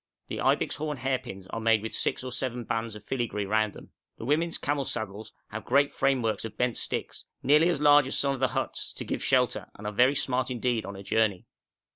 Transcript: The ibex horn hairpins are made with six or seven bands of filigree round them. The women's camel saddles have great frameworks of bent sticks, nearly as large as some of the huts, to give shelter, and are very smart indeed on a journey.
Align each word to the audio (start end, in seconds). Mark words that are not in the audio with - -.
The 0.29 0.41
ibex 0.41 0.77
horn 0.77 0.97
hairpins 0.97 1.45
are 1.51 1.59
made 1.59 1.83
with 1.83 1.93
six 1.93 2.23
or 2.23 2.31
seven 2.31 2.63
bands 2.63 2.95
of 2.95 3.03
filigree 3.03 3.45
round 3.45 3.73
them. 3.73 3.91
The 4.17 4.25
women's 4.25 4.57
camel 4.57 4.83
saddles 4.85 5.31
have 5.49 5.63
great 5.63 5.91
frameworks 5.91 6.43
of 6.43 6.57
bent 6.57 6.77
sticks, 6.77 7.25
nearly 7.43 7.69
as 7.69 7.79
large 7.79 8.07
as 8.07 8.17
some 8.17 8.33
of 8.33 8.39
the 8.39 8.47
huts, 8.47 8.93
to 8.93 9.05
give 9.05 9.21
shelter, 9.23 9.67
and 9.75 9.85
are 9.85 9.93
very 9.93 10.15
smart 10.15 10.49
indeed 10.49 10.85
on 10.87 10.95
a 10.95 11.03
journey. 11.03 11.45